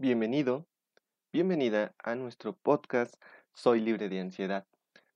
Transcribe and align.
Bienvenido, 0.00 0.64
bienvenida 1.32 1.92
a 2.04 2.14
nuestro 2.14 2.52
podcast 2.52 3.16
Soy 3.52 3.80
libre 3.80 4.08
de 4.08 4.20
ansiedad. 4.20 4.64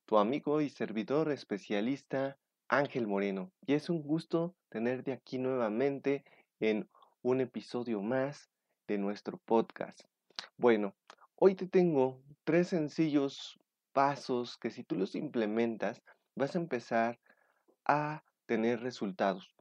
Tu 0.07 0.19
amigo 0.19 0.61
y 0.61 0.71
servidor 0.71 1.31
especialista 1.31 2.37
Ángel 2.67 3.07
Moreno. 3.07 3.53
Y 3.65 3.75
es 3.75 3.89
un 3.89 4.03
gusto 4.03 4.57
tenerte 4.71 5.13
aquí 5.13 5.39
nuevamente 5.39 6.25
en 6.59 6.91
un 7.23 7.41
episodio 7.41 8.03
más 8.03 8.51
de 8.89 8.99
nuestro 8.99 9.39
podcast. 9.39 10.01
Bueno, 10.57 10.97
hoy 11.37 11.55
te 11.55 11.69
tengo 11.69 12.21
tres 12.43 12.67
sencillos 12.67 13.61
pasos 13.93 14.59
que 14.59 14.71
si 14.71 14.83
tú 14.83 14.97
los 14.97 15.15
implementas 15.15 16.03
vas 16.35 16.57
a 16.57 16.59
empezar 16.59 17.21
a 17.85 18.25
tener 18.47 18.81
resultados. 18.81 19.55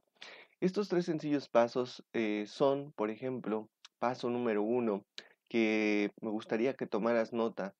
Estos 0.58 0.88
tres 0.88 1.04
sencillos 1.04 1.48
pasos 1.48 2.04
eh, 2.12 2.46
son, 2.48 2.90
por 2.90 3.08
ejemplo, 3.08 3.68
paso 4.02 4.28
número 4.28 4.64
uno, 4.64 5.04
que 5.52 6.12
me 6.22 6.30
gustaría 6.30 6.72
que 6.72 6.86
tomaras 6.86 7.34
nota. 7.34 7.74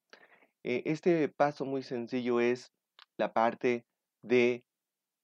Eh, 0.63 0.83
este 0.85 1.27
paso 1.31 1.65
muy 1.65 1.83
sencillo 1.83 2.39
es 2.39 2.71
la 3.17 3.33
parte 3.33 3.87
de 4.21 4.63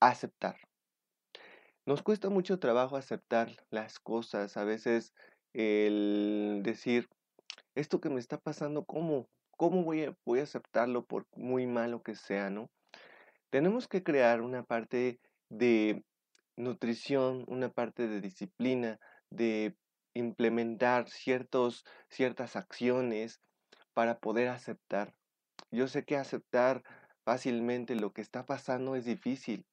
aceptar. 0.01 0.57
Nos 1.85 2.03
cuesta 2.03 2.31
mucho 2.31 2.59
trabajo 2.59 2.97
aceptar 2.97 3.51
las 3.69 3.99
cosas, 3.99 4.57
a 4.57 4.65
veces 4.65 5.13
el 5.53 6.63
decir, 6.65 7.11
esto 7.75 8.01
que 8.01 8.09
me 8.09 8.19
está 8.19 8.39
pasando, 8.39 8.87
¿cómo? 8.87 9.29
¿Cómo 9.59 9.85
voy 9.85 10.05
a, 10.05 10.17
voy 10.25 10.41
a 10.41 10.45
aceptarlo 10.45 11.05
por 11.05 11.27
muy 11.37 11.67
malo 11.67 12.03
que 12.03 12.15
sea, 12.15 12.49
no? 12.49 12.71
Tenemos 13.51 13.89
que 13.89 14.03
crear 14.03 14.41
una 14.41 14.63
parte 14.63 15.21
de 15.51 16.03
nutrición, 16.57 17.45
una 17.47 17.69
parte 17.69 18.09
de 18.09 18.23
disciplina, 18.23 18.99
de 19.29 19.77
implementar 20.15 21.09
ciertos, 21.09 21.85
ciertas 22.09 22.57
acciones 22.57 23.41
para 23.95 24.19
poder 24.19 24.49
aceptar. 24.49 25.15
Yo 25.71 25.89
sé 25.89 26.05
que 26.05 26.17
aceptar 26.17 26.83
fácilmente 27.25 27.95
lo 27.95 28.13
que 28.13 28.23
está 28.23 28.47
pasando 28.47 28.97
es 28.97 29.05
difícil 29.05 29.67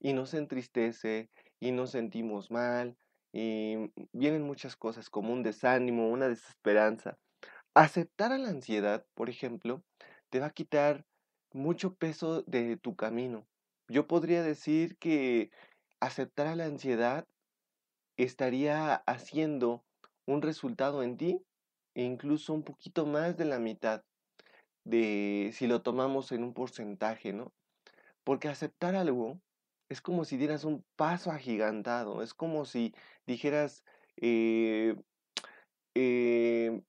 y 0.00 0.12
nos 0.12 0.34
entristece 0.34 1.30
y 1.60 1.72
nos 1.72 1.92
sentimos 1.92 2.50
mal 2.50 2.96
y 3.32 3.92
vienen 4.12 4.42
muchas 4.42 4.76
cosas 4.76 5.10
como 5.10 5.32
un 5.32 5.42
desánimo, 5.42 6.08
una 6.08 6.28
desesperanza. 6.28 7.18
Aceptar 7.74 8.32
a 8.32 8.38
la 8.38 8.48
ansiedad, 8.48 9.04
por 9.14 9.28
ejemplo, 9.28 9.84
te 10.30 10.40
va 10.40 10.46
a 10.46 10.50
quitar 10.50 11.04
mucho 11.52 11.94
peso 11.94 12.42
de 12.42 12.76
tu 12.76 12.96
camino. 12.96 13.46
Yo 13.88 14.06
podría 14.06 14.42
decir 14.42 14.96
que 14.98 15.50
aceptar 16.00 16.46
a 16.46 16.56
la 16.56 16.64
ansiedad 16.64 17.26
estaría 18.16 18.94
haciendo 19.06 19.84
un 20.26 20.42
resultado 20.42 21.02
en 21.02 21.16
ti 21.16 21.42
e 21.94 22.02
incluso 22.02 22.52
un 22.52 22.62
poquito 22.62 23.06
más 23.06 23.36
de 23.36 23.44
la 23.44 23.58
mitad 23.58 24.02
de 24.84 25.50
si 25.52 25.66
lo 25.66 25.82
tomamos 25.82 26.32
en 26.32 26.44
un 26.44 26.54
porcentaje, 26.54 27.32
¿no? 27.32 27.52
Porque 28.24 28.48
aceptar 28.48 28.94
algo 28.94 29.40
es 29.88 30.00
como 30.00 30.24
si 30.24 30.36
dieras 30.36 30.64
un 30.64 30.84
paso 30.96 31.30
agigantado, 31.30 32.22
es 32.22 32.34
como 32.34 32.64
si 32.64 32.94
dijeras, 33.26 33.84
eh, 34.16 34.96
eh, 35.94 36.82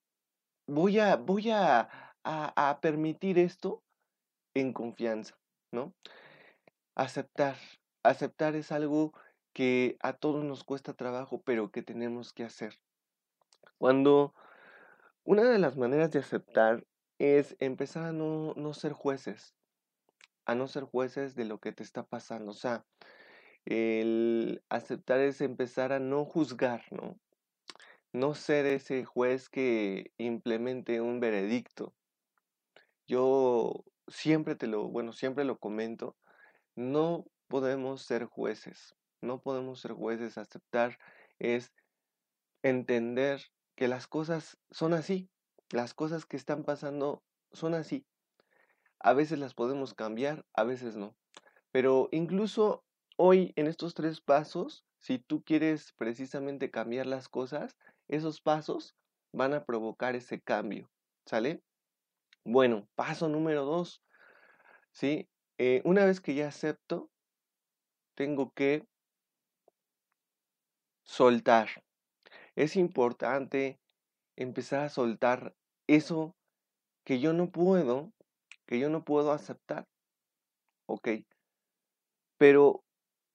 voy, 0.67 0.99
a, 0.99 1.15
voy 1.15 1.49
a, 1.51 1.89
a 2.23 2.79
permitir 2.81 3.39
esto 3.39 3.83
en 4.55 4.73
confianza, 4.73 5.37
¿no? 5.71 5.93
Aceptar, 6.95 7.55
aceptar 8.03 8.55
es 8.55 8.71
algo 8.71 9.13
que 9.57 9.97
a 10.01 10.13
todos 10.13 10.45
nos 10.45 10.63
cuesta 10.63 10.93
trabajo, 10.93 11.41
pero 11.41 11.71
que 11.71 11.81
tenemos 11.81 12.31
que 12.31 12.43
hacer. 12.43 12.79
Cuando 13.79 14.35
una 15.23 15.45
de 15.45 15.57
las 15.57 15.75
maneras 15.75 16.11
de 16.11 16.19
aceptar 16.19 16.85
es 17.17 17.55
empezar 17.57 18.03
a 18.03 18.11
no, 18.11 18.53
ser 18.75 18.93
jueces, 18.93 19.55
a 20.45 20.53
no 20.53 20.67
ser 20.67 20.83
jueces 20.83 21.33
de 21.33 21.45
lo 21.45 21.57
que 21.57 21.71
te 21.71 21.81
está 21.81 22.03
pasando. 22.03 22.51
O 22.51 22.53
sea, 22.53 22.85
el 23.65 24.61
aceptar 24.69 25.21
es 25.21 25.41
empezar 25.41 25.91
a 25.91 25.97
no 25.97 26.23
juzgar, 26.23 26.83
¿no? 26.91 27.19
No 28.13 28.35
ser 28.35 28.67
ese 28.67 29.05
juez 29.05 29.49
que 29.49 30.11
implemente 30.19 31.01
un 31.01 31.19
veredicto. 31.19 31.95
Yo 33.07 33.83
siempre 34.07 34.55
te 34.55 34.67
lo, 34.67 34.87
bueno, 34.87 35.13
siempre 35.13 35.45
lo 35.45 35.57
comento, 35.57 36.15
no 36.75 37.25
podemos 37.47 38.03
ser 38.03 38.25
jueces, 38.25 38.93
no 39.27 39.41
podemos 39.41 39.79
ser 39.81 39.91
jueces, 39.93 40.37
aceptar 40.37 40.97
es 41.39 41.73
entender 42.63 43.41
que 43.75 43.87
las 43.87 44.07
cosas 44.07 44.57
son 44.71 44.93
así, 44.93 45.29
las 45.69 45.93
cosas 45.93 46.25
que 46.25 46.37
están 46.37 46.63
pasando 46.63 47.23
son 47.51 47.73
así. 47.73 48.05
A 48.99 49.13
veces 49.13 49.37
las 49.37 49.53
podemos 49.53 49.93
cambiar, 49.93 50.45
a 50.53 50.63
veces 50.63 50.95
no. 50.95 51.15
Pero 51.71 52.09
incluso 52.11 52.83
hoy 53.17 53.53
en 53.55 53.67
estos 53.67 53.93
tres 53.93 54.21
pasos, 54.21 54.85
si 54.99 55.19
tú 55.19 55.43
quieres 55.43 55.93
precisamente 55.93 56.71
cambiar 56.71 57.05
las 57.05 57.29
cosas, 57.29 57.77
esos 58.07 58.41
pasos 58.41 58.95
van 59.31 59.53
a 59.53 59.65
provocar 59.65 60.15
ese 60.15 60.41
cambio. 60.41 60.89
¿Sale? 61.25 61.61
Bueno, 62.43 62.87
paso 62.95 63.29
número 63.29 63.65
dos. 63.65 64.01
¿Sí? 64.91 65.29
Eh, 65.57 65.81
una 65.83 66.05
vez 66.05 66.21
que 66.21 66.33
ya 66.33 66.47
acepto, 66.47 67.09
tengo 68.15 68.51
que 68.53 68.87
soltar. 71.07 71.69
Es 72.55 72.75
importante 72.75 73.79
empezar 74.35 74.81
a 74.81 74.89
soltar 74.89 75.55
eso 75.87 76.35
que 77.05 77.19
yo 77.19 77.33
no 77.33 77.51
puedo, 77.51 78.11
que 78.67 78.79
yo 78.79 78.89
no 78.89 79.03
puedo 79.03 79.31
aceptar. 79.31 79.87
¿Ok? 80.87 81.09
Pero 82.37 82.83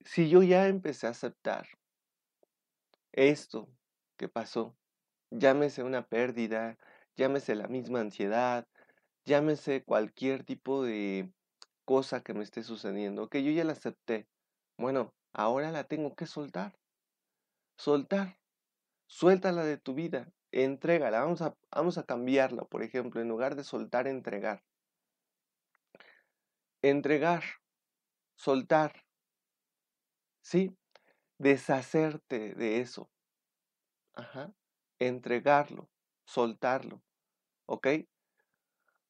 si 0.05 0.29
yo 0.29 0.43
ya 0.43 0.69
empecé 0.69 1.07
a 1.07 1.11
aceptar 1.11 1.67
esto 3.13 3.69
que 4.17 4.29
pasó, 4.29 4.77
llámese 5.31 5.83
una 5.83 6.07
pérdida, 6.07 6.79
llámese 7.17 7.55
la 7.55 7.69
misma 7.69 8.01
ansiedad, 8.01 8.67
llámese 9.25 9.85
cualquier 9.85 10.45
tipo 10.45 10.85
de 10.85 11.33
cosa 11.85 12.23
que 12.23 12.35
me 12.35 12.45
esté 12.45 12.63
sucediendo, 12.63 13.29
que 13.29 13.43
yo 13.45 13.51
ya 13.53 13.65
la 13.65 13.73
acepté. 13.73 14.29
Bueno, 14.79 15.15
ahora 15.33 15.71
la 15.73 15.85
tengo 15.85 16.15
que 16.15 16.27
soltar. 16.27 16.75
Soltar. 17.77 18.39
Suéltala 19.07 19.65
de 19.65 19.77
tu 19.77 19.95
vida, 19.95 20.33
entrégala, 20.53 21.21
vamos 21.21 21.43
a, 21.43 21.55
vamos 21.71 21.99
a 21.99 22.05
cambiarla, 22.05 22.65
por 22.65 22.83
ejemplo, 22.83 23.21
en 23.21 23.29
lugar 23.29 23.57
de 23.57 23.65
soltar, 23.65 24.07
entregar. 24.07 24.65
Entregar, 26.81 27.43
soltar, 28.37 29.05
¿sí? 30.41 30.77
Deshacerte 31.39 32.55
de 32.55 32.81
eso. 32.81 33.11
Ajá. 34.15 34.55
Entregarlo, 34.99 35.91
soltarlo, 36.25 37.03
¿ok? 37.67 37.87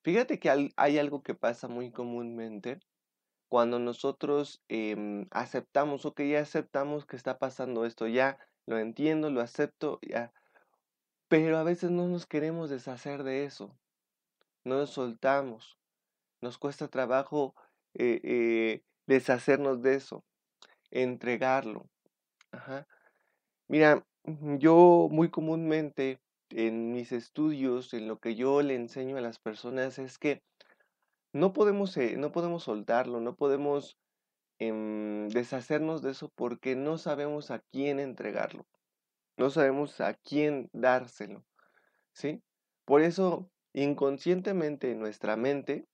Fíjate 0.03 0.41
que 0.41 0.73
hay 0.77 0.99
algo 0.99 1.23
que 1.23 1.35
pasa 1.35 1.69
muy 1.69 1.93
comúnmente 1.93 2.81
cuando 3.49 3.79
nosotros 3.79 4.63
em, 4.69 5.27
aceptamos, 5.31 6.07
o 6.07 6.15
que 6.15 6.29
ya 6.29 6.41
aceptamos 6.41 7.05
que 7.05 7.17
está 7.17 7.39
pasando 7.39 7.85
esto, 7.85 8.09
ya 8.09 8.39
lo 8.67 8.79
entiendo, 8.79 9.31
lo 9.31 9.41
acepto, 9.41 9.99
ya. 10.03 10.33
Pero 11.29 11.59
a 11.59 11.63
veces 11.63 11.91
no 11.91 12.09
nos 12.09 12.27
queremos 12.27 12.71
deshacer 12.71 13.23
de 13.23 13.45
eso, 13.45 13.77
no 14.65 14.77
nos 14.77 14.91
soltamos, 14.91 15.79
nos 16.41 16.59
cuesta 16.59 16.89
trabajo 16.89 17.55
eh, 17.95 18.21
eh, 18.23 18.83
deshacernos 19.07 19.83
de 19.83 19.95
eso, 19.95 20.25
entregarlo. 20.91 21.89
Mira, 23.69 24.05
yo 24.25 25.09
muy 25.11 25.31
comúnmente 25.31 26.21
en 26.51 26.93
mis 26.93 27.13
estudios, 27.13 27.95
en 27.95 28.09
lo 28.09 28.19
que 28.19 28.35
yo 28.35 28.63
le 28.63 28.75
enseño 28.75 29.17
a 29.17 29.23
las 29.23 29.39
personas 29.39 29.99
es 29.99 30.19
que 30.19 30.43
no 31.33 31.53
podemos, 31.53 31.97
eh, 31.97 32.17
no 32.19 32.31
podemos 32.31 32.65
soltarlo, 32.65 33.21
no 33.21 33.35
podemos 33.35 33.97
Em, 34.65 35.27
deshacernos 35.27 36.03
de 36.03 36.13
eso 36.13 36.29
porque 36.37 36.77
no 36.77 36.97
sabemos 36.97 37.51
a 37.51 37.59
quién 37.59 37.99
entregarlo, 37.99 38.65
no 39.37 39.51
sabemos 39.51 40.01
a 40.01 40.15
quién 40.15 40.71
dárselo, 40.73 41.45
¿sí? 42.13 42.45
Por 42.85 43.03
eso, 43.03 43.51
inconscientemente 43.73 44.93
en 44.93 45.01
nuestra 45.01 45.37
mente 45.37 45.89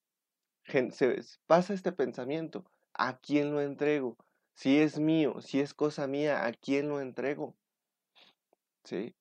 pasa 1.46 1.72
este 1.72 1.92
pensamiento, 1.92 2.70
¿a 2.92 3.16
quién 3.18 3.52
lo 3.52 3.62
entrego? 3.62 4.18
Si 4.52 4.78
es 4.80 4.98
mío, 4.98 5.40
si 5.40 5.60
es 5.60 5.72
cosa 5.72 6.06
mía, 6.06 6.44
¿a 6.44 6.52
quién 6.52 6.90
lo 6.90 7.00
entrego? 7.00 7.56
¿Sí? 8.84 9.14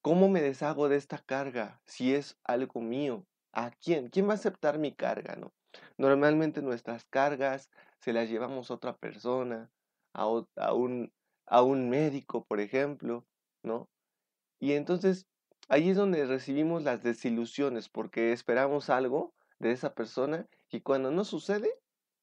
¿Cómo 0.00 0.28
me 0.28 0.42
deshago 0.42 0.88
de 0.88 0.96
esta 0.96 1.18
carga 1.18 1.80
si 1.84 2.12
es 2.12 2.36
algo 2.42 2.80
mío? 2.80 3.24
¿A 3.52 3.70
quién? 3.70 4.08
¿Quién 4.08 4.26
va 4.26 4.32
a 4.32 4.34
aceptar 4.34 4.78
mi 4.80 4.92
carga, 4.92 5.36
no? 5.36 5.52
Normalmente 5.96 6.60
nuestras 6.60 7.04
cargas 7.04 7.70
se 8.02 8.12
las 8.12 8.28
llevamos 8.28 8.70
a 8.70 8.74
otra 8.74 8.96
persona, 8.96 9.70
a, 10.12 10.26
un, 10.26 11.12
a 11.46 11.62
un 11.62 11.88
médico, 11.88 12.44
por 12.44 12.60
ejemplo, 12.60 13.24
¿no? 13.62 13.88
Y 14.58 14.72
entonces 14.72 15.28
ahí 15.68 15.90
es 15.90 15.96
donde 15.96 16.26
recibimos 16.26 16.82
las 16.82 17.04
desilusiones, 17.04 17.88
porque 17.88 18.32
esperamos 18.32 18.90
algo 18.90 19.34
de 19.60 19.70
esa 19.70 19.94
persona 19.94 20.48
y 20.68 20.80
cuando 20.80 21.12
no 21.12 21.24
sucede, 21.24 21.70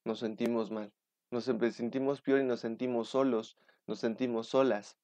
nos 0.04 0.20
sentimos 0.20 0.70
mal. 0.70 0.92
Nos 1.32 1.46
sentimos 1.46 2.22
peor 2.22 2.42
y 2.42 2.44
nos 2.44 2.60
sentimos 2.60 3.08
solos, 3.10 3.56
nos 3.88 4.00
sentimos 4.00 4.48
solas. 4.48 4.98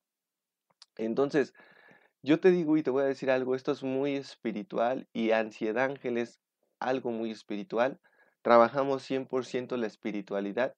Entonces, 0.98 1.54
yo 2.22 2.42
te 2.42 2.52
digo 2.52 2.76
y 2.76 2.84
te 2.84 2.90
voy 2.90 3.04
a 3.04 3.08
decir 3.08 3.32
algo, 3.32 3.56
esto 3.56 3.72
es 3.72 3.82
muy 3.82 4.16
espiritual 4.16 5.08
y 5.14 5.32
Ansiedad 5.32 5.86
Ángel 5.86 6.18
es 6.18 6.42
algo 6.80 7.12
muy 7.12 7.32
espiritual. 7.32 8.02
Trabajamos 8.46 9.02
100% 9.02 9.76
la 9.76 9.88
espiritualidad. 9.88 10.76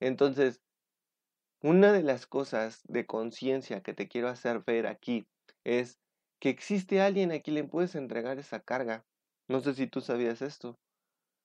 Entonces, 0.00 0.62
una 1.60 1.92
de 1.92 2.02
las 2.02 2.26
cosas 2.26 2.80
de 2.84 3.04
conciencia 3.04 3.82
que 3.82 3.92
te 3.92 4.08
quiero 4.08 4.28
hacer 4.28 4.62
ver 4.64 4.86
aquí 4.86 5.26
es 5.64 5.98
que 6.40 6.48
existe 6.48 7.02
alguien 7.02 7.30
a 7.30 7.40
quien 7.40 7.56
le 7.56 7.64
puedes 7.64 7.94
entregar 7.94 8.38
esa 8.38 8.60
carga. 8.60 9.04
No 9.48 9.60
sé 9.60 9.74
si 9.74 9.86
tú 9.86 10.00
sabías 10.00 10.40
esto. 10.40 10.78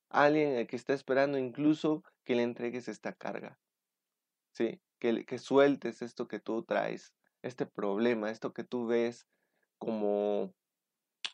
Alguien 0.08 0.66
que 0.66 0.78
está 0.78 0.94
esperando 0.94 1.38
incluso 1.38 2.06
que 2.24 2.36
le 2.36 2.44
entregues 2.44 2.88
esta 2.88 3.12
carga. 3.12 3.60
Sí, 4.54 4.80
que, 4.98 5.26
que 5.26 5.40
sueltes 5.40 6.02
esto 6.02 6.30
que 6.30 6.40
tú 6.40 6.64
traes, 6.64 7.14
este 7.42 7.66
problema, 7.66 8.32
esto 8.32 8.54
que 8.54 8.64
tú 8.64 8.88
ves 8.88 9.28
como, 9.78 10.54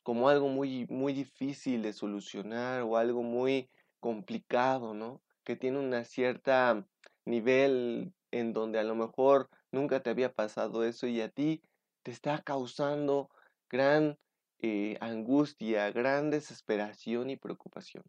como 0.01 0.29
algo 0.29 0.47
muy, 0.47 0.87
muy 0.87 1.13
difícil 1.13 1.83
de 1.83 1.93
solucionar 1.93 2.81
o 2.81 2.97
algo 2.97 3.21
muy 3.21 3.69
complicado, 3.99 4.93
¿no? 4.93 5.21
Que 5.43 5.55
tiene 5.55 5.79
una 5.79 6.03
cierta 6.03 6.85
nivel 7.25 8.13
en 8.31 8.53
donde 8.53 8.79
a 8.79 8.83
lo 8.83 8.95
mejor 8.95 9.49
nunca 9.71 10.01
te 10.01 10.09
había 10.09 10.33
pasado 10.33 10.83
eso 10.83 11.07
y 11.07 11.21
a 11.21 11.29
ti 11.29 11.61
te 12.03 12.11
está 12.11 12.41
causando 12.41 13.29
gran 13.69 14.17
eh, 14.59 14.97
angustia, 15.01 15.91
gran 15.91 16.29
desesperación 16.29 17.29
y 17.29 17.37
preocupación. 17.37 18.03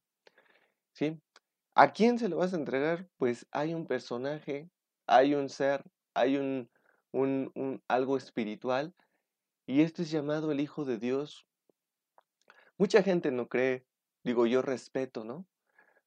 ¿Sí? 0.92 1.20
¿A 1.74 1.92
quién 1.92 2.18
se 2.18 2.28
lo 2.28 2.38
vas 2.38 2.54
a 2.54 2.56
entregar? 2.56 3.08
Pues 3.18 3.46
hay 3.50 3.74
un 3.74 3.86
personaje, 3.86 4.70
hay 5.06 5.34
un 5.34 5.48
ser, 5.48 5.84
hay 6.14 6.36
un, 6.36 6.70
un, 7.12 7.82
algo 7.88 8.16
espiritual 8.16 8.94
y 9.66 9.82
esto 9.82 10.02
es 10.02 10.10
llamado 10.10 10.52
el 10.52 10.60
Hijo 10.60 10.84
de 10.84 10.98
Dios. 10.98 11.46
Mucha 12.78 13.02
gente 13.02 13.30
no 13.30 13.48
cree, 13.48 13.84
digo 14.24 14.46
yo 14.46 14.62
respeto, 14.62 15.24
¿no? 15.24 15.46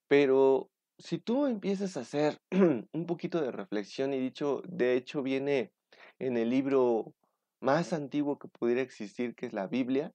Pero 0.09 0.71
si 0.97 1.19
tú 1.19 1.45
empiezas 1.45 1.95
a 1.95 2.01
hacer 2.01 2.41
un 2.51 3.05
poquito 3.05 3.39
de 3.39 3.51
reflexión 3.51 4.13
y 4.13 4.19
dicho, 4.19 4.61
de 4.67 4.95
hecho 4.95 5.23
viene 5.23 5.71
en 6.17 6.35
el 6.35 6.49
libro 6.49 7.13
más 7.61 7.93
antiguo 7.93 8.39
que 8.39 8.47
pudiera 8.47 8.81
existir, 8.81 9.35
que 9.35 9.45
es 9.45 9.53
la 9.53 9.67
Biblia, 9.67 10.13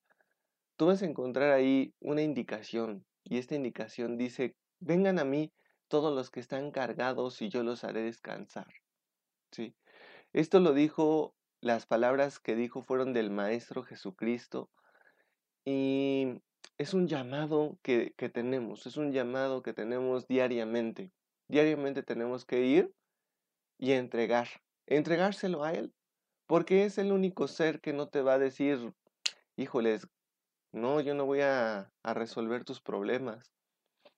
tú 0.77 0.87
vas 0.87 1.03
a 1.03 1.07
encontrar 1.07 1.53
ahí 1.53 1.95
una 2.01 2.23
indicación 2.23 3.07
y 3.23 3.39
esta 3.39 3.55
indicación 3.55 4.19
dice, 4.19 4.57
vengan 4.81 5.19
a 5.19 5.25
mí 5.25 5.53
todos 5.89 6.15
los 6.15 6.31
que 6.31 6.41
están 6.41 6.73
cargados 6.73 7.41
y 7.41 7.49
yo 7.49 7.63
los 7.63 7.85
haré 7.85 8.03
descansar. 8.03 8.67
¿Sí? 9.53 9.77
Esto 10.33 10.59
lo 10.59 10.75
dijo, 10.75 11.37
las 11.61 11.87
palabras 11.87 12.41
que 12.41 12.57
dijo 12.57 12.83
fueron 12.83 13.13
del 13.13 13.31
Maestro 13.31 13.85
Jesucristo 13.85 14.71
y 15.65 16.43
es 16.79 16.93
un 16.95 17.07
llamado 17.07 17.79
que, 17.83 18.13
tenemos, 18.33 18.87
es 18.87 18.97
un 18.97 19.13
llamado 19.13 19.63
que 19.63 19.73
tenemos 19.73 20.27
diariamente. 20.27 21.13
Diariamente 21.49 22.03
tenemos 22.03 22.45
que 22.45 22.65
ir 22.65 22.93
y 23.79 23.93
entregar, 23.93 24.49
entregárselo 24.87 25.63
a 25.63 25.73
Él, 25.73 25.93
porque 26.47 26.85
es 26.85 26.99
el 26.99 27.13
único 27.13 27.49
ser 27.49 27.81
que 27.81 27.93
no 27.93 28.09
te 28.09 28.23
va 28.23 28.35
a 28.35 28.39
decir, 28.39 28.93
híjoles, 29.57 30.09
no, 30.73 31.01
yo 31.01 31.15
no 31.15 31.27
voy 31.27 31.43
a, 31.43 31.93
a 32.03 32.15
resolver 32.15 32.65
tus 32.65 32.81
problemas. 32.81 33.53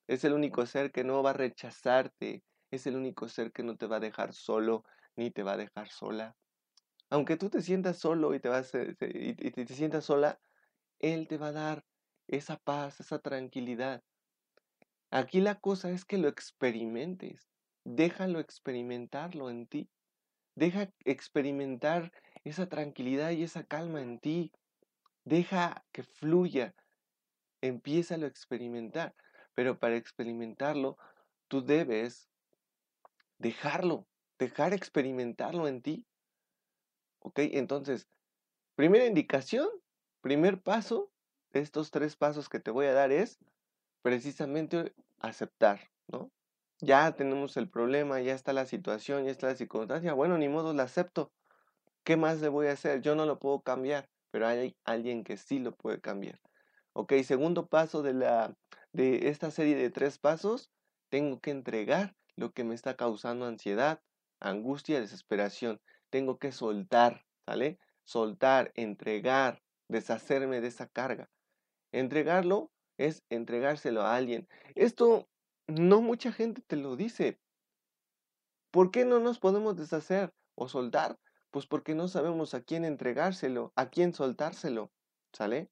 Es 0.07 0.25
el 0.25 0.33
único 0.33 0.65
ser 0.67 0.93
que 0.93 1.05
no 1.05 1.23
va 1.23 1.31
a 1.31 1.35
rechazarte, 1.35 2.43
es 2.71 2.87
el 2.87 2.97
único 2.97 3.29
ser 3.29 3.53
que 3.53 3.63
no 3.63 3.77
te 3.77 3.87
va 3.87 3.97
a 3.97 4.01
dejar 4.01 4.33
solo 4.33 4.85
ni 5.15 5.31
te 5.31 5.43
va 5.43 5.53
a 5.53 5.57
dejar 5.59 5.89
sola. 5.89 6.37
Aunque 7.11 7.37
tú 7.37 7.51
te 7.51 7.61
sientas 7.61 7.99
solo 7.99 8.35
y 8.35 8.41
te, 8.41 8.49
vas, 8.49 8.73
y 8.75 9.35
te 9.35 9.75
sientas 9.75 10.05
sola, 10.05 10.41
Él 10.99 11.29
te 11.29 11.39
va 11.39 11.49
a 11.49 11.53
dar 11.53 11.85
esa 12.29 12.57
paz, 12.59 13.01
esa 13.01 13.19
tranquilidad. 13.19 14.03
Aquí 15.11 15.41
la 15.41 15.61
cosa 15.61 15.91
es 15.91 16.05
que 16.05 16.19
lo 16.19 16.29
experimentes. 16.29 17.49
Déjalo 17.85 18.41
experimentarlo 18.41 19.51
en 19.51 19.67
ti. 19.67 19.89
Deja 20.57 20.91
experimentar 21.05 22.13
esa 22.45 22.69
tranquilidad 22.69 23.31
y 23.31 23.43
esa 23.43 23.65
calma 23.65 24.03
en 24.03 24.19
ti. 24.19 24.53
Deja 25.25 25.85
que 25.93 26.03
fluya. 26.03 26.75
Empieza 27.61 28.17
a 28.17 28.27
experimentar. 28.27 29.15
Pero 29.55 29.79
para 29.79 29.97
experimentarlo, 29.97 30.99
tú 31.49 31.65
debes 31.65 32.29
dejarlo, 33.39 34.07
dejar 34.39 34.73
experimentarlo 34.73 35.69
en 35.69 35.83
ti. 35.83 36.07
¿Ok? 37.21 37.39
Entonces, 37.39 38.07
primera 38.75 39.07
indicación, 39.07 39.69
primer 40.21 40.61
paso, 40.63 41.11
estos 41.53 41.91
tres 41.91 42.17
pasos 42.17 42.49
que 42.49 42.61
te 42.61 42.71
voy 42.71 42.87
a 42.87 42.93
dar 42.93 43.13
es 43.13 43.39
precisamente 44.03 44.95
aceptar, 45.21 45.91
¿no? 46.07 46.31
Ya 46.81 47.13
tenemos 47.13 47.57
el 47.57 47.69
problema, 47.71 48.21
ya 48.21 48.35
está 48.35 48.53
la 48.53 48.67
situación, 48.67 49.25
ya 49.25 49.31
está 49.31 49.47
la 49.47 49.57
circunstancia, 49.57 50.13
bueno, 50.13 50.37
ni 50.37 50.49
modo, 50.49 50.75
la 50.75 50.83
acepto. 50.83 51.33
¿Qué 52.05 52.17
más 52.17 52.41
le 52.41 52.49
voy 52.49 52.67
a 52.67 52.73
hacer? 52.73 53.01
Yo 53.01 53.15
no 53.15 53.25
lo 53.27 53.39
puedo 53.39 53.63
cambiar, 53.63 54.09
pero 54.31 54.47
hay 54.47 54.77
alguien 54.85 55.25
que 55.25 55.37
sí 55.37 55.59
lo 55.59 55.75
puede 55.75 56.01
cambiar. 56.01 56.39
Ok, 56.93 57.15
segundo 57.25 57.67
paso 57.67 58.03
de, 58.03 58.15
la, 58.15 58.55
de 58.93 59.29
esta 59.29 59.51
serie 59.51 59.75
de 59.75 59.91
tres 59.91 60.19
pasos, 60.19 60.71
tengo 61.09 61.41
que 61.41 61.51
entregar 61.51 62.15
lo 62.37 62.53
que 62.53 62.65
me 62.65 62.75
está 62.75 62.97
causando 62.97 63.47
ansiedad, 63.47 64.01
angustia, 64.41 65.01
desesperación. 65.01 65.81
Tengo 66.11 66.39
que 66.39 66.53
soltar, 66.53 67.25
¿sale? 67.47 67.79
Soltar, 68.05 68.73
entregar, 68.75 69.63
deshacerme 69.89 70.61
de 70.61 70.69
esa 70.69 70.87
carga. 70.87 71.29
Entregarlo 71.93 72.71
es 72.99 73.23
entregárselo 73.29 74.03
a 74.03 74.17
alguien. 74.17 74.49
Esto 74.75 75.29
no 75.67 76.01
mucha 76.01 76.33
gente 76.33 76.63
te 76.63 76.77
lo 76.77 76.97
dice. 76.97 77.39
¿Por 78.71 78.91
qué 78.91 79.05
no 79.05 79.21
nos 79.21 79.39
podemos 79.39 79.77
deshacer 79.77 80.33
o 80.55 80.69
soltar? 80.69 81.19
Pues 81.51 81.67
porque 81.67 81.95
no 81.95 82.09
sabemos 82.09 82.55
a 82.55 82.63
quién 82.63 82.85
entregárselo, 82.85 83.73
a 83.77 83.89
quién 83.89 84.13
soltárselo. 84.13 84.93
¿Sale? 85.33 85.71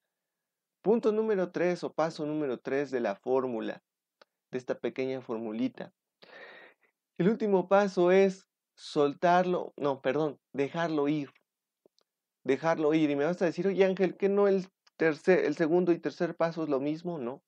Punto 0.83 1.13
número 1.13 1.51
tres 1.51 1.85
o 1.85 1.93
paso 1.93 2.27
número 2.27 2.59
tres 2.59 2.91
de 2.91 3.01
la 3.01 3.17
fórmula, 3.17 3.83
de 4.51 4.59
esta 4.59 4.79
pequeña 4.79 5.21
formulita. 5.21 5.93
El 7.17 7.29
último 7.29 7.69
paso 7.69 8.11
es 8.11 8.49
soltarlo, 8.75 9.73
no, 9.77 10.03
perdón, 10.03 10.41
dejarlo 10.53 11.09
ir. 11.09 11.31
Dejarlo 12.43 12.93
ir. 12.93 13.11
Y 13.11 13.17
me 13.17 13.25
vas 13.25 13.41
a 13.41 13.47
decir, 13.47 13.67
oye 13.67 13.85
Ángel, 13.85 14.17
¿qué 14.17 14.29
no 14.29 14.49
el 14.49 14.69
el 14.99 15.57
segundo 15.57 15.93
y 15.93 15.99
tercer 15.99 16.37
paso 16.37 16.63
es 16.63 16.69
lo 16.69 16.81
mismo, 16.81 17.19
¿no? 17.19 17.43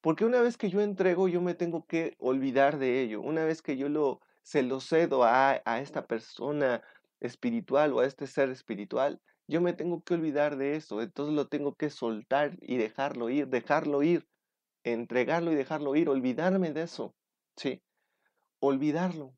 Porque 0.00 0.24
una 0.24 0.40
vez 0.40 0.56
que 0.56 0.68
yo 0.68 0.80
entrego, 0.80 1.28
yo 1.28 1.40
me 1.40 1.54
tengo 1.54 1.86
que 1.86 2.16
olvidar 2.18 2.78
de 2.78 3.00
ello. 3.02 3.20
Una 3.20 3.44
vez 3.44 3.62
que 3.62 3.76
yo 3.76 3.88
lo, 3.88 4.20
se 4.42 4.62
lo 4.62 4.80
cedo 4.80 5.22
a, 5.22 5.62
a 5.64 5.80
esta 5.80 6.06
persona 6.06 6.82
espiritual 7.20 7.92
o 7.92 8.00
a 8.00 8.06
este 8.06 8.26
ser 8.26 8.50
espiritual, 8.50 9.20
yo 9.46 9.60
me 9.60 9.72
tengo 9.72 10.02
que 10.02 10.14
olvidar 10.14 10.56
de 10.56 10.74
eso. 10.74 11.00
Entonces 11.02 11.34
lo 11.34 11.46
tengo 11.46 11.76
que 11.76 11.88
soltar 11.90 12.56
y 12.60 12.78
dejarlo 12.78 13.30
ir, 13.30 13.46
dejarlo 13.48 14.02
ir, 14.02 14.26
entregarlo 14.82 15.52
y 15.52 15.54
dejarlo 15.54 15.94
ir, 15.94 16.08
olvidarme 16.08 16.72
de 16.72 16.82
eso. 16.82 17.14
Sí, 17.56 17.80
olvidarlo. 18.58 19.36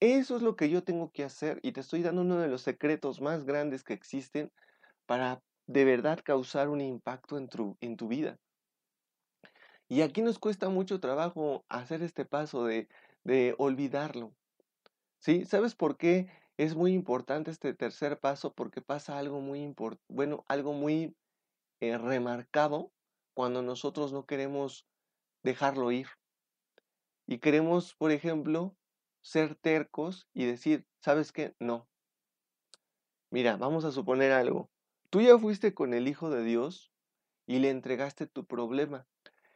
Eso 0.00 0.36
es 0.36 0.42
lo 0.42 0.56
que 0.56 0.70
yo 0.70 0.82
tengo 0.84 1.10
que 1.12 1.24
hacer 1.24 1.60
y 1.62 1.72
te 1.72 1.80
estoy 1.80 2.02
dando 2.02 2.22
uno 2.22 2.38
de 2.38 2.48
los 2.48 2.62
secretos 2.62 3.20
más 3.20 3.44
grandes 3.44 3.84
que 3.84 3.94
existen 3.94 4.52
para 5.06 5.42
de 5.66 5.84
verdad 5.84 6.20
causar 6.24 6.68
un 6.68 6.80
impacto 6.80 7.38
en 7.38 7.48
tu, 7.48 7.76
en 7.80 7.96
tu 7.96 8.08
vida. 8.08 8.38
Y 9.88 10.02
aquí 10.02 10.22
nos 10.22 10.38
cuesta 10.38 10.68
mucho 10.68 11.00
trabajo 11.00 11.64
hacer 11.68 12.02
este 12.02 12.24
paso 12.24 12.64
de, 12.64 12.88
de 13.22 13.54
olvidarlo. 13.58 14.34
¿Sí? 15.18 15.44
¿Sabes 15.44 15.74
por 15.74 15.96
qué 15.96 16.28
es 16.56 16.74
muy 16.74 16.92
importante 16.92 17.50
este 17.50 17.74
tercer 17.74 18.18
paso? 18.20 18.54
Porque 18.54 18.82
pasa 18.82 19.18
algo 19.18 19.40
muy 19.40 19.74
bueno, 20.08 20.44
algo 20.48 20.72
muy 20.72 21.16
eh, 21.80 21.98
remarcado 21.98 22.92
cuando 23.34 23.62
nosotros 23.62 24.12
no 24.12 24.26
queremos 24.26 24.86
dejarlo 25.42 25.92
ir. 25.92 26.08
Y 27.26 27.38
queremos, 27.38 27.94
por 27.94 28.10
ejemplo, 28.10 28.76
ser 29.22 29.54
tercos 29.56 30.28
y 30.34 30.44
decir, 30.44 30.86
¿sabes 31.00 31.32
qué? 31.32 31.54
No. 31.58 31.88
Mira, 33.30 33.56
vamos 33.56 33.84
a 33.84 33.92
suponer 33.92 34.32
algo. 34.32 34.73
Tú 35.14 35.20
ya 35.20 35.38
fuiste 35.38 35.74
con 35.74 35.94
el 35.94 36.08
Hijo 36.08 36.28
de 36.28 36.42
Dios 36.42 36.90
y 37.46 37.60
le 37.60 37.70
entregaste 37.70 38.26
tu 38.26 38.46
problema. 38.46 39.06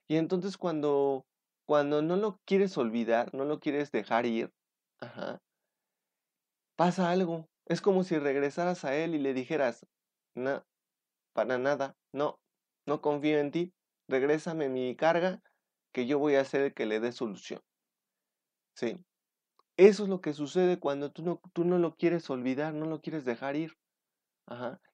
Y 0.06 0.14
entonces 0.14 0.56
cuando, 0.56 1.26
cuando 1.66 2.00
no 2.00 2.14
lo 2.14 2.40
quieres 2.44 2.78
olvidar, 2.78 3.34
no 3.34 3.44
lo 3.44 3.58
quieres 3.58 3.90
dejar 3.90 4.24
ir, 4.24 4.52
pasa 6.76 7.10
algo. 7.10 7.48
Es 7.66 7.80
como 7.80 8.04
si 8.04 8.20
regresaras 8.20 8.84
a 8.84 8.94
Él 8.94 9.16
y 9.16 9.18
le 9.18 9.34
dijeras, 9.34 9.84
no, 10.36 10.64
para 11.32 11.58
nada, 11.58 11.96
no, 12.12 12.38
no 12.86 13.00
confío 13.00 13.40
en 13.40 13.50
ti, 13.50 13.74
regrésame 14.06 14.68
mi 14.68 14.94
carga, 14.94 15.42
que 15.90 16.06
yo 16.06 16.20
voy 16.20 16.36
a 16.36 16.44
ser 16.44 16.60
el 16.60 16.72
que 16.72 16.86
le 16.86 17.00
dé 17.00 17.10
solución. 17.10 17.60
¿Sí? 18.76 19.04
Eso 19.76 20.04
es 20.04 20.08
lo 20.08 20.20
que 20.20 20.34
sucede 20.34 20.78
cuando 20.78 21.10
tú 21.10 21.24
no, 21.24 21.40
tú 21.52 21.64
no 21.64 21.78
lo 21.78 21.96
quieres 21.96 22.30
olvidar, 22.30 22.74
no 22.74 22.86
lo 22.86 23.00
quieres 23.00 23.24
dejar 23.24 23.56
ir. 23.56 23.76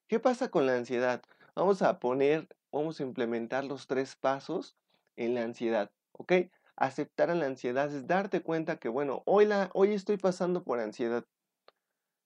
¿Qué 0.07 0.19
pasa 0.19 0.49
con 0.49 0.65
la 0.65 0.75
ansiedad? 0.75 1.21
Vamos 1.55 1.81
a 1.81 1.99
poner, 1.99 2.47
vamos 2.71 2.99
a 2.99 3.03
implementar 3.03 3.63
los 3.63 3.87
tres 3.87 4.15
pasos 4.15 4.75
en 5.15 5.33
la 5.33 5.43
ansiedad, 5.43 5.91
¿ok? 6.11 6.33
Aceptar 6.75 7.29
a 7.29 7.35
la 7.35 7.45
ansiedad 7.45 7.93
es 7.93 8.05
darte 8.05 8.41
cuenta 8.41 8.77
que, 8.77 8.89
bueno, 8.89 9.23
hoy, 9.25 9.45
la, 9.45 9.69
hoy 9.73 9.93
estoy 9.93 10.17
pasando 10.17 10.63
por 10.63 10.79
ansiedad. 10.79 11.25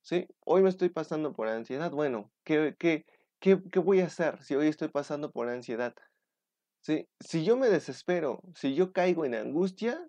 ¿Sí? 0.02 0.28
Hoy 0.44 0.64
me 0.64 0.70
estoy 0.70 0.90
pasando 0.90 1.34
por 1.34 1.48
ansiedad. 1.48 1.92
Bueno, 1.92 2.32
¿qué, 2.44 2.76
qué, 2.80 3.06
qué, 3.40 3.62
qué 3.72 3.80
voy 3.80 4.00
a 4.00 4.08
hacer 4.08 4.42
si 4.42 4.56
hoy 4.56 4.68
estoy 4.68 4.88
pasando 4.88 5.32
por 5.32 5.50
ansiedad? 5.50 5.94
¿Sí? 6.82 7.08
Si 7.20 7.44
yo 7.46 7.58
me 7.58 7.70
desespero, 7.70 8.42
si 8.56 8.74
yo 8.74 8.92
caigo 8.92 9.26
en 9.26 9.36
angustia, 9.36 10.08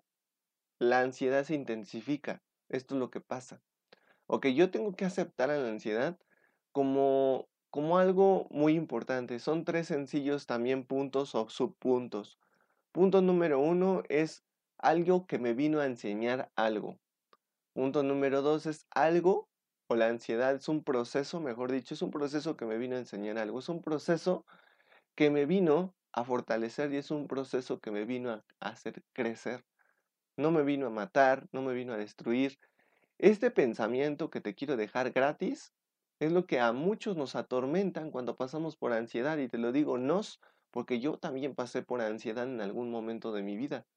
la 0.79 1.01
ansiedad 1.01 1.43
se 1.43 1.53
intensifica. 1.53 2.41
Esto 2.69 2.95
es 2.95 2.99
lo 2.99 3.11
que 3.11 3.21
pasa. 3.21 3.61
Ok, 4.25 4.47
yo 4.47 4.71
tengo 4.71 4.95
que 4.95 5.05
aceptar 5.05 5.51
a 5.51 5.57
la 5.57 5.69
ansiedad 5.69 6.17
como, 6.71 7.47
como 7.69 7.97
algo 7.97 8.47
muy 8.51 8.73
importante. 8.73 9.39
Son 9.39 9.65
tres 9.65 9.87
sencillos 9.87 10.45
también 10.45 10.85
puntos 10.85 11.35
o 11.35 11.49
subpuntos. 11.49 12.37
Punto 12.91 13.21
número 13.21 13.59
uno 13.59 14.03
es 14.09 14.43
algo 14.77 15.27
que 15.27 15.39
me 15.39 15.53
vino 15.53 15.79
a 15.79 15.85
enseñar 15.85 16.51
algo. 16.55 16.99
Punto 17.73 18.03
número 18.03 18.41
dos 18.41 18.65
es 18.65 18.85
algo, 18.91 19.47
o 19.87 19.95
la 19.95 20.07
ansiedad 20.07 20.55
es 20.55 20.67
un 20.67 20.83
proceso, 20.83 21.39
mejor 21.39 21.71
dicho, 21.71 21.93
es 21.93 22.01
un 22.01 22.11
proceso 22.11 22.57
que 22.57 22.65
me 22.65 22.77
vino 22.77 22.95
a 22.95 22.99
enseñar 22.99 23.37
algo. 23.37 23.59
Es 23.59 23.69
un 23.69 23.81
proceso 23.81 24.45
que 25.15 25.29
me 25.29 25.45
vino 25.45 25.93
a 26.13 26.23
fortalecer 26.23 26.93
y 26.93 26.97
es 26.97 27.11
un 27.11 27.27
proceso 27.27 27.79
que 27.79 27.91
me 27.91 28.05
vino 28.05 28.31
a, 28.31 28.43
hacer 28.59 29.03
crecer. 29.13 29.63
No 30.37 30.51
me 30.51 30.63
vino 30.63 30.87
a 30.87 30.89
matar, 30.89 31.47
no 31.51 31.61
me 31.61 31.73
vino 31.73 31.93
a 31.93 31.97
destruir. 31.97 32.59
Este 33.17 33.51
pensamiento 33.51 34.29
que 34.29 34.41
te 34.41 34.55
quiero 34.55 34.77
dejar 34.77 35.11
gratis 35.11 35.73
es 36.21 36.31
lo 36.31 36.45
que 36.45 36.59
a 36.59 36.71
muchos 36.71 37.17
nos 37.17 37.35
atormentan 37.35 38.11
cuando 38.11 38.35
pasamos 38.35 38.77
por 38.77 38.93
ansiedad. 38.93 39.39
Y 39.39 39.47
te 39.47 39.57
lo 39.57 39.71
digo, 39.71 39.97
nos, 39.97 40.39
porque 40.69 40.99
yo 40.99 41.17
también 41.17 41.55
pasé 41.55 41.81
por 41.81 41.99
ansiedad 41.99 42.43
en 42.43 42.61
algún 42.61 42.91
momento 42.91 43.33
de 43.33 43.41
mi 43.41 43.57
vida. 43.57 43.87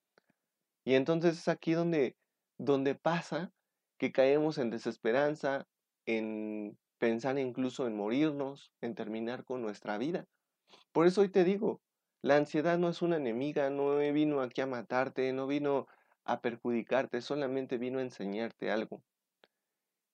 Y 0.87 0.95
entonces 0.95 1.37
es 1.37 1.49
aquí 1.49 1.75
donde, 1.75 2.17
donde 2.57 2.95
pasa 2.95 3.53
que 3.99 4.11
caemos 4.11 4.57
en 4.57 4.71
desesperanza, 4.71 5.67
en 6.07 6.79
pensar 6.97 7.39
incluso 7.39 7.87
en 7.87 7.95
morirnos, 7.95 8.73
en 8.81 8.95
terminar 8.95 9.45
con 9.45 9.61
nuestra 9.61 9.99
vida. 9.99 10.25
Por 10.93 11.07
eso 11.07 11.21
hoy 11.21 11.29
te 11.29 11.45
digo, 11.45 11.83
la 12.23 12.37
ansiedad 12.37 12.79
no 12.79 12.89
es 12.89 13.03
una 13.03 13.17
enemiga, 13.17 13.69
no 13.69 13.99
vino 13.99 14.41
aquí 14.41 14.63
a 14.63 14.67
matarte, 14.67 15.31
no 15.35 15.47
vino 15.47 15.89
a 16.25 16.41
perjudicarte, 16.41 17.21
solamente 17.21 17.77
vino 17.77 17.99
a 17.99 18.03
enseñarte 18.03 18.71
algo 18.71 19.03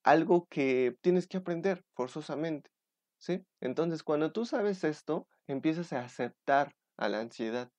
algo 0.03 0.47
que 0.49 0.97
tienes 1.01 1.27
que 1.27 1.39
aprender 1.39 1.85
forzosamente, 1.95 2.71
¿sí? 3.19 3.45
Entonces, 3.61 4.03
cuando 4.03 4.33
tú 4.33 4.45
sabes 4.47 4.85
esto, 4.85 5.29
empiezas 5.47 5.93
a 5.93 6.05
aceptar 6.05 6.75
a 6.97 7.09
la 7.09 7.21
ansiedad, 7.21 7.71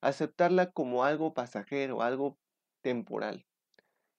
aceptarla 0.00 0.70
como 0.70 1.04
algo 1.04 1.34
pasajero, 1.34 2.02
algo 2.02 2.38
temporal. 2.82 3.46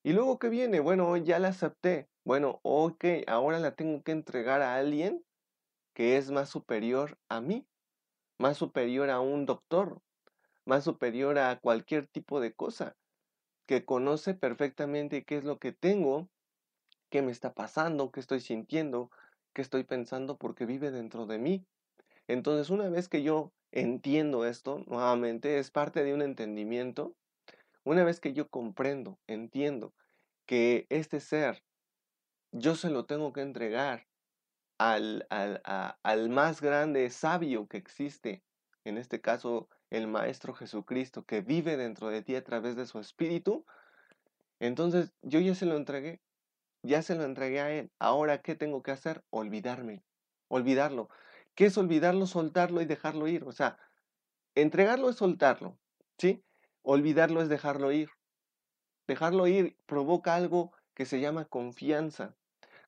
Y 0.04 0.14
luego, 0.14 0.40
¿qué 0.40 0.50
viene? 0.50 0.80
Bueno, 0.80 1.16
ya 1.18 1.40
la 1.40 1.50
acepté. 1.50 2.10
Bueno, 2.24 2.60
ok, 2.64 3.06
ahora 3.28 3.60
la 3.60 3.76
tengo 3.76 4.02
que 4.04 4.12
entregar 4.12 4.62
a 4.62 4.76
alguien 4.76 5.24
que 5.94 6.18
es 6.18 6.32
más 6.32 6.50
superior 6.50 7.18
a 7.28 7.42
mí, 7.42 7.68
más 8.38 8.58
superior 8.58 9.10
a 9.10 9.20
un 9.20 9.46
doctor, 9.46 10.02
más 10.66 10.84
superior 10.84 11.38
a 11.38 11.60
cualquier 11.60 12.08
tipo 12.08 12.40
de 12.40 12.54
cosa, 12.54 12.96
que 13.66 13.86
conoce 13.86 14.34
perfectamente 14.34 15.26
qué 15.26 15.38
es 15.38 15.44
lo 15.44 15.60
que 15.60 15.74
tengo 15.74 16.30
qué 17.10 17.22
me 17.22 17.32
está 17.32 17.54
pasando, 17.54 18.12
qué 18.12 18.20
estoy 18.20 18.40
sintiendo, 18.40 19.12
qué 19.54 19.62
estoy 19.62 19.84
pensando, 19.84 20.38
porque 20.38 20.66
vive 20.66 20.92
dentro 20.92 21.26
de 21.26 21.38
mí. 21.38 21.66
Entonces, 22.28 22.70
una 22.70 22.90
vez 22.90 23.10
que 23.10 23.24
yo 23.24 23.52
entiendo 23.72 24.46
esto, 24.46 24.84
nuevamente, 24.88 25.60
es 25.60 25.72
parte 25.72 26.04
de 26.04 26.14
un 26.14 26.22
entendimiento, 26.22 27.16
una 27.84 28.04
vez 28.04 28.20
que 28.20 28.34
yo 28.34 28.50
comprendo, 28.50 29.20
entiendo 29.28 29.94
que 30.46 30.86
este 30.90 31.20
ser, 31.20 31.64
yo 32.52 32.76
se 32.76 32.90
lo 32.90 33.06
tengo 33.06 33.34
que 33.34 33.42
entregar 33.42 34.08
al, 34.78 35.26
al, 35.30 35.62
al 35.64 36.30
más 36.30 36.62
grande 36.62 37.10
sabio 37.10 37.68
que 37.68 37.78
existe, 37.78 38.44
en 38.86 38.98
este 38.98 39.22
caso 39.22 39.70
el 39.90 40.08
Maestro 40.08 40.54
Jesucristo, 40.54 41.26
que 41.26 41.42
vive 41.42 41.78
dentro 41.78 42.10
de 42.10 42.22
ti 42.22 42.36
a 42.36 42.44
través 42.44 42.76
de 42.76 42.86
su 42.86 43.00
espíritu, 43.00 43.66
entonces 44.60 45.12
yo 45.22 45.40
ya 45.40 45.56
se 45.56 45.66
lo 45.66 45.76
entregué. 45.78 46.22
Ya 46.84 47.02
se 47.02 47.16
lo 47.16 47.24
entregué 47.24 47.60
a 47.60 47.72
él. 47.72 47.92
Ahora, 48.00 48.42
¿qué 48.42 48.56
tengo 48.56 48.84
que 48.84 48.92
hacer? 48.92 49.24
Olvidarme. 49.30 50.04
Olvidarlo. 50.48 51.10
¿Qué 51.56 51.66
es 51.66 51.78
olvidarlo? 51.78 52.26
Soltarlo 52.26 52.82
y 52.82 52.86
dejarlo 52.86 53.28
ir. 53.28 53.44
O 53.44 53.52
sea, 53.52 53.78
entregarlo 54.56 55.10
es 55.10 55.18
soltarlo. 55.18 55.78
¿Sí? 56.18 56.44
Olvidarlo 56.82 57.42
es 57.42 57.50
dejarlo 57.50 57.92
ir. 57.92 58.10
Dejarlo 59.08 59.48
ir 59.48 59.78
provoca 59.86 60.36
algo 60.36 60.72
que 60.94 61.06
se 61.06 61.20
llama 61.20 61.46
confianza. 61.46 62.36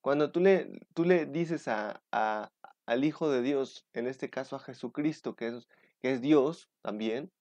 Cuando 0.02 0.32
tú 0.32 0.40
le, 0.40 0.80
tú 0.94 1.06
le 1.06 1.26
dices 1.26 1.68
a, 1.68 2.02
al 2.12 3.04
Hijo 3.04 3.30
de 3.30 3.42
Dios, 3.42 3.88
en 3.94 4.08
este 4.08 4.30
caso 4.30 4.56
a 4.56 4.60
Jesucristo, 4.60 5.36
que 5.36 5.48
es, 5.48 5.68
que 6.00 6.14
es 6.14 6.22
Dios 6.22 6.70
también, 6.82 7.32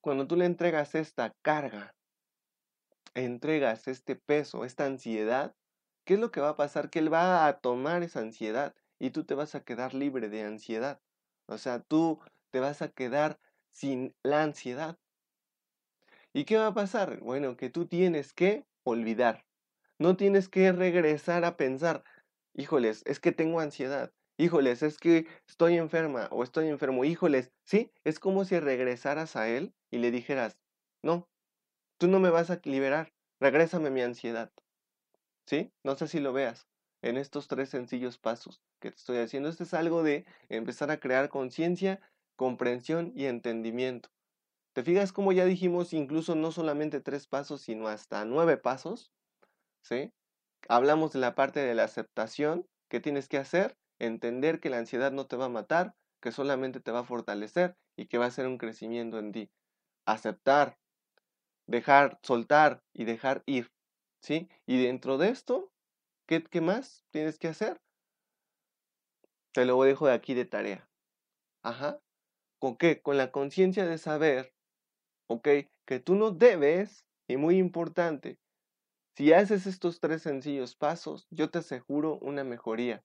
cuando 0.00 0.26
tú 0.26 0.36
le 0.36 0.44
entregas 0.44 0.94
esta 0.94 1.34
carga, 1.42 1.94
entregas 3.14 3.88
este 3.88 4.16
peso, 4.16 4.64
esta 4.64 4.86
ansiedad, 4.86 5.54
¿qué 6.04 6.14
es 6.14 6.20
lo 6.20 6.30
que 6.30 6.40
va 6.40 6.50
a 6.50 6.56
pasar? 6.56 6.90
Que 6.90 6.98
él 6.98 7.12
va 7.12 7.46
a 7.46 7.60
tomar 7.60 8.02
esa 8.02 8.20
ansiedad 8.20 8.74
y 8.98 9.10
tú 9.10 9.24
te 9.24 9.34
vas 9.34 9.54
a 9.54 9.64
quedar 9.64 9.94
libre 9.94 10.28
de 10.28 10.42
ansiedad. 10.42 11.00
O 11.46 11.58
sea, 11.58 11.80
tú 11.80 12.20
te 12.50 12.60
vas 12.60 12.82
a 12.82 12.88
quedar 12.88 13.38
sin 13.70 14.14
la 14.22 14.42
ansiedad. 14.42 14.98
¿Y 16.32 16.44
qué 16.44 16.56
va 16.56 16.68
a 16.68 16.74
pasar? 16.74 17.20
Bueno, 17.20 17.56
que 17.56 17.68
tú 17.68 17.86
tienes 17.86 18.32
que 18.32 18.66
olvidar. 18.84 19.44
No 19.98 20.16
tienes 20.16 20.48
que 20.48 20.72
regresar 20.72 21.44
a 21.44 21.56
pensar, 21.56 22.04
híjoles, 22.54 23.02
es 23.06 23.20
que 23.20 23.32
tengo 23.32 23.60
ansiedad. 23.60 24.12
Híjoles, 24.38 24.82
es 24.82 24.98
que 24.98 25.26
estoy 25.46 25.76
enferma 25.76 26.28
o 26.32 26.42
estoy 26.42 26.68
enfermo. 26.68 27.04
Híjoles, 27.04 27.52
sí, 27.64 27.92
es 28.02 28.18
como 28.18 28.44
si 28.44 28.58
regresaras 28.58 29.36
a 29.36 29.48
él 29.48 29.74
y 29.90 29.98
le 29.98 30.10
dijeras, 30.10 30.58
no, 31.02 31.28
Tú 32.02 32.08
no 32.08 32.18
me 32.18 32.30
vas 32.30 32.50
a 32.50 32.60
liberar. 32.64 33.12
Regrésame 33.38 33.88
mi 33.88 34.02
ansiedad. 34.02 34.50
¿Sí? 35.46 35.72
No 35.84 35.94
sé 35.94 36.08
si 36.08 36.18
lo 36.18 36.32
veas 36.32 36.66
en 37.00 37.16
estos 37.16 37.46
tres 37.46 37.68
sencillos 37.68 38.18
pasos 38.18 38.60
que 38.80 38.90
te 38.90 38.96
estoy 38.96 39.18
haciendo. 39.18 39.48
Este 39.48 39.62
es 39.62 39.72
algo 39.72 40.02
de 40.02 40.26
empezar 40.48 40.90
a 40.90 40.98
crear 40.98 41.28
conciencia, 41.28 42.00
comprensión 42.34 43.12
y 43.14 43.26
entendimiento. 43.26 44.08
¿Te 44.72 44.82
fijas 44.82 45.12
cómo 45.12 45.30
ya 45.30 45.44
dijimos 45.44 45.92
incluso 45.92 46.34
no 46.34 46.50
solamente 46.50 47.00
tres 47.00 47.28
pasos, 47.28 47.60
sino 47.60 47.86
hasta 47.86 48.24
nueve 48.24 48.56
pasos? 48.56 49.12
¿Sí? 49.84 50.12
Hablamos 50.68 51.12
de 51.12 51.20
la 51.20 51.36
parte 51.36 51.60
de 51.60 51.76
la 51.76 51.84
aceptación. 51.84 52.66
¿Qué 52.88 52.98
tienes 52.98 53.28
que 53.28 53.38
hacer? 53.38 53.78
Entender 54.00 54.58
que 54.58 54.70
la 54.70 54.78
ansiedad 54.78 55.12
no 55.12 55.28
te 55.28 55.36
va 55.36 55.44
a 55.44 55.50
matar, 55.50 55.94
que 56.20 56.32
solamente 56.32 56.80
te 56.80 56.90
va 56.90 56.98
a 56.98 57.04
fortalecer 57.04 57.76
y 57.96 58.06
que 58.06 58.18
va 58.18 58.26
a 58.26 58.32
ser 58.32 58.48
un 58.48 58.58
crecimiento 58.58 59.20
en 59.20 59.30
ti. 59.30 59.52
Aceptar, 60.04 60.80
dejar, 61.72 62.18
soltar 62.22 62.84
y 62.92 63.04
dejar 63.04 63.42
ir, 63.46 63.72
¿sí? 64.20 64.48
Y 64.66 64.84
dentro 64.84 65.16
de 65.16 65.30
esto, 65.30 65.72
¿qué, 66.26 66.44
qué 66.44 66.60
más 66.60 67.04
tienes 67.10 67.38
que 67.38 67.48
hacer? 67.48 67.80
Te 69.52 69.64
lo 69.64 69.82
dejo 69.82 70.06
de 70.06 70.12
aquí 70.12 70.34
de 70.34 70.44
tarea. 70.44 70.88
Ajá. 71.62 71.98
¿Con 72.60 72.76
qué? 72.76 73.00
Con 73.00 73.16
la 73.16 73.32
conciencia 73.32 73.86
de 73.86 73.96
saber, 73.96 74.52
¿ok? 75.28 75.48
Que 75.86 75.98
tú 75.98 76.14
no 76.14 76.30
debes, 76.30 77.06
y 77.26 77.38
muy 77.38 77.56
importante, 77.56 78.38
si 79.16 79.32
haces 79.32 79.66
estos 79.66 79.98
tres 79.98 80.22
sencillos 80.22 80.76
pasos, 80.76 81.26
yo 81.30 81.50
te 81.50 81.58
aseguro 81.58 82.18
una 82.18 82.44
mejoría. 82.44 83.02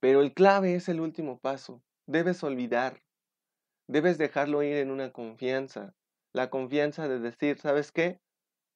Pero 0.00 0.20
el 0.20 0.34
clave 0.34 0.74
es 0.74 0.88
el 0.88 1.00
último 1.00 1.38
paso. 1.38 1.82
Debes 2.06 2.42
olvidar. 2.42 3.02
Debes 3.86 4.18
dejarlo 4.18 4.62
ir 4.62 4.76
en 4.76 4.90
una 4.90 5.12
confianza 5.12 5.94
la 6.32 6.50
confianza 6.50 7.08
de 7.08 7.18
decir, 7.18 7.58
¿sabes 7.58 7.92
qué? 7.92 8.20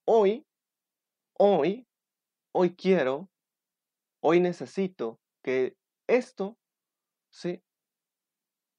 Hoy, 0.07 0.47
hoy, 1.39 1.87
hoy 2.53 2.75
quiero, 2.75 3.29
hoy 4.23 4.41
necesito 4.41 5.19
que 5.43 5.77
esto, 6.07 6.57
¿sí? 7.31 7.63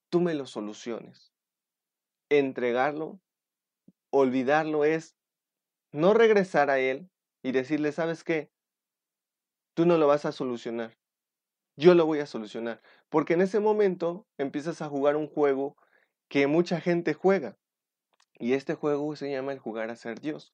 Tú 0.09 0.21
me 0.21 0.33
lo 0.33 0.45
soluciones. 0.45 1.33
Entregarlo, 2.29 3.19
olvidarlo 4.11 4.85
es 4.85 5.15
no 5.91 6.13
regresar 6.13 6.69
a 6.69 6.79
él 6.79 7.09
y 7.43 7.51
decirle, 7.51 7.91
¿sabes 7.91 8.23
qué? 8.23 8.49
Tú 9.75 9.85
no 9.85 9.97
lo 9.97 10.07
vas 10.07 10.25
a 10.25 10.31
solucionar. 10.31 10.97
yo 11.77 11.93
lo 11.93 12.05
voy 12.05 12.19
a 12.19 12.25
solucionar. 12.25 12.81
Porque 13.09 13.33
en 13.33 13.41
ese 13.41 13.59
momento 13.59 14.25
empiezas 14.37 14.81
a 14.81 14.89
jugar 14.89 15.15
un 15.15 15.27
juego 15.27 15.77
que 16.29 16.47
mucha 16.47 16.81
gente 16.81 17.13
juega. 17.13 17.57
Y 18.39 18.53
este 18.53 18.75
juego 18.75 19.15
se 19.15 19.31
llama 19.31 19.51
el 19.51 19.59
jugar 19.59 19.89
a 19.89 19.95
ser 19.95 20.19
Dios. 20.21 20.53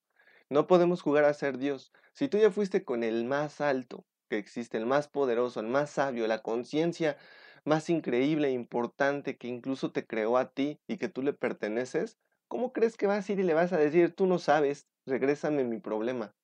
No 0.50 0.68
podemos 0.68 1.02
jugar 1.02 1.26
a 1.26 1.34
ser 1.34 1.58
Dios. 1.58 1.92
Si 2.14 2.28
tú 2.28 2.38
ya 2.38 2.52
fuiste 2.52 2.84
con 2.86 3.04
el 3.04 3.26
más 3.26 3.60
alto 3.62 4.06
que 4.30 4.38
existe, 4.38 4.78
el 4.78 4.86
más 4.86 5.08
poderoso, 5.08 5.60
el 5.60 5.68
más 5.68 5.90
sabio, 5.90 6.28
la 6.28 6.42
conciencia 6.42 7.18
más 7.66 7.90
increíble 7.90 8.50
e 8.50 8.52
importante 8.52 9.38
que 9.38 9.48
incluso 9.48 9.92
te 9.92 10.06
creó 10.06 10.38
a 10.38 10.52
ti 10.52 10.80
y 10.88 10.98
que 10.98 11.10
tú 11.10 11.22
le 11.22 11.34
perteneces, 11.34 12.20
¿cómo 12.48 12.74
crees 12.74 12.98
que 12.98 13.08
vas 13.08 13.28
a 13.28 13.34
ir 13.34 13.40
y 13.40 13.44
le 13.44 13.54
vas 13.54 13.74
a 13.74 13.78
decir, 13.78 14.14
tú 14.14 14.28
no 14.28 14.40
sabes, 14.40 14.88
regrésame 15.06 15.64
mi 15.64 15.80
problema? 15.80 16.36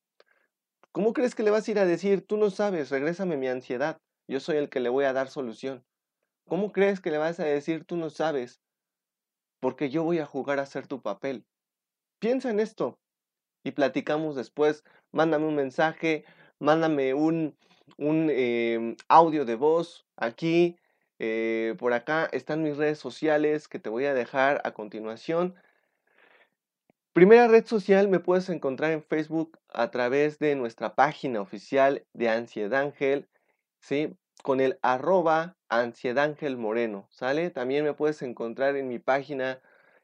¿Cómo 0.91 1.13
crees 1.13 1.35
que 1.35 1.43
le 1.43 1.51
vas 1.51 1.67
a 1.67 1.71
ir 1.71 1.79
a 1.79 1.85
decir, 1.85 2.25
tú 2.25 2.37
no 2.37 2.49
sabes, 2.49 2.89
regrésame 2.89 3.37
mi 3.37 3.47
ansiedad, 3.47 4.01
yo 4.27 4.39
soy 4.39 4.57
el 4.57 4.69
que 4.69 4.79
le 4.79 4.89
voy 4.89 5.05
a 5.05 5.13
dar 5.13 5.29
solución? 5.29 5.85
¿Cómo 6.47 6.71
crees 6.71 6.99
que 6.99 7.11
le 7.11 7.17
vas 7.17 7.39
a 7.39 7.45
decir, 7.45 7.85
tú 7.85 7.95
no 7.95 8.09
sabes, 8.09 8.61
porque 9.59 9.89
yo 9.89 10.03
voy 10.03 10.19
a 10.19 10.25
jugar 10.25 10.59
a 10.59 10.65
ser 10.65 10.87
tu 10.87 11.01
papel? 11.01 11.45
Piensa 12.19 12.49
en 12.49 12.59
esto 12.59 12.99
y 13.63 13.71
platicamos 13.71 14.35
después. 14.35 14.83
Mándame 15.11 15.45
un 15.45 15.55
mensaje, 15.55 16.25
mándame 16.59 17.13
un, 17.13 17.57
un 17.97 18.29
em, 18.29 18.95
audio 19.07 19.45
de 19.45 19.55
voz 19.55 20.05
aquí 20.17 20.77
eh, 21.19 21.75
por 21.77 21.91
acá 21.91 22.29
están 22.31 22.63
mis 22.63 22.77
redes 22.77 22.97
sociales 22.97 23.67
que 23.67 23.77
te 23.77 23.89
voy 23.89 24.05
a 24.05 24.13
dejar 24.13 24.61
a 24.63 24.71
continuación. 24.71 25.55
Primera 27.11 27.47
red 27.49 27.65
social 27.65 28.07
me 28.07 28.21
puedes 28.21 28.49
encontrar 28.49 28.91
en 28.91 29.03
Facebook 29.03 29.59
a 29.67 29.91
través 29.91 30.39
de 30.39 30.55
nuestra 30.55 30.95
página 30.95 31.41
oficial 31.41 32.05
de 32.13 32.29
Ansiedad 32.29 32.79
Ángel, 32.79 33.27
¿sí? 33.81 34.15
Con 34.43 34.61
el 34.61 34.79
arroba 34.81 35.57
Ansiedad 35.69 36.25
Ángel 36.25 36.57
Moreno, 36.57 37.07
¿sale? 37.11 37.49
También 37.51 37.83
me 37.85 37.93
puedes 37.93 38.21
encontrar 38.21 38.75
en 38.75 38.87
mi 38.87 38.99
página 38.99 39.61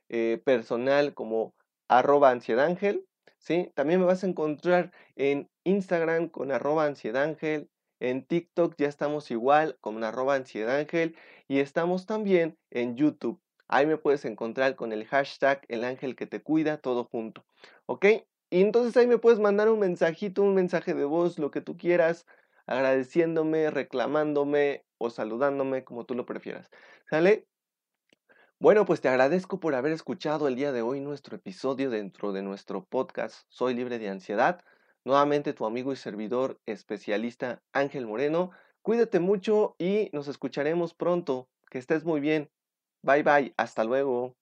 eh, 0.10 0.42
personal 0.46 1.14
como 1.14 1.54
arroba 1.88 2.30
Ansiedad 2.32 2.66
Ángel, 2.66 3.06
¿sí? 3.40 3.72
También 3.76 4.00
me 4.00 4.06
vas 4.06 4.24
a 4.24 4.28
encontrar 4.28 4.92
en 5.16 5.50
Instagram 5.64 6.30
con 6.30 6.52
arroba 6.52 6.86
Ansiedad 6.86 7.24
Ángel, 7.24 7.70
en 8.00 8.26
TikTok 8.26 8.76
ya 8.78 8.88
estamos 8.88 9.32
igual 9.32 9.78
con 9.82 10.04
arroba 10.04 10.36
ansiedad 10.36 10.78
ángel 10.78 11.16
y 11.48 11.60
estamos 11.60 12.06
también 12.06 12.58
en 12.70 12.96
YouTube. 12.96 13.42
Ahí 13.68 13.86
me 13.86 13.98
puedes 13.98 14.26
encontrar 14.26 14.76
con 14.76 14.92
el 14.92 15.06
hashtag 15.06 15.62
el 15.70 15.84
ángel 15.84 16.16
que 16.16 16.28
te 16.28 16.42
cuida, 16.42 16.78
todo 16.78 17.06
junto. 17.06 17.46
¿Ok? 17.86 18.06
Y 18.50 18.62
entonces 18.62 18.96
ahí 18.98 19.08
me 19.08 19.18
puedes 19.18 19.40
mandar 19.40 19.70
un 19.70 19.80
mensajito, 19.80 20.44
un 20.44 20.54
mensaje 20.54 20.94
de 20.94 21.06
voz, 21.06 21.40
lo 21.40 21.52
que 21.52 21.62
tú 21.62 21.78
quieras, 21.78 22.28
agradeciéndome, 22.68 23.70
reclamándome 23.70 24.86
o 24.98 25.10
saludándome, 25.10 25.84
como 25.84 26.06
tú 26.06 26.16
lo 26.16 26.26
prefieras. 26.26 26.70
¿Sale? 27.10 27.48
Bueno, 28.60 28.86
pues 28.86 29.02
te 29.02 29.10
agradezco 29.10 29.60
por 29.60 29.76
haber 29.76 29.92
escuchado 29.92 30.48
el 30.48 30.56
día 30.56 30.72
de 30.72 30.82
hoy 30.82 31.02
nuestro 31.02 31.36
episodio 31.36 31.90
dentro 31.90 32.32
de 32.32 32.42
nuestro 32.42 32.86
podcast 32.86 33.44
Soy 33.50 33.74
libre 33.74 34.00
de 34.00 34.10
ansiedad. 34.10 34.62
Nuevamente 35.04 35.54
tu 35.54 35.66
amigo 35.66 35.92
y 35.94 35.98
servidor 35.98 36.60
especialista 36.66 37.62
Ángel 37.74 38.08
Moreno. 38.08 38.52
Cuídate 38.82 39.20
mucho 39.20 39.76
y 39.78 40.10
nos 40.14 40.28
escucharemos 40.28 40.94
pronto. 40.94 41.50
Que 41.70 41.80
estés 41.80 42.06
muy 42.06 42.22
bien. 42.22 42.50
Bye 43.04 43.24
bye. 43.24 43.54
Hasta 43.58 43.84
luego. 43.84 44.36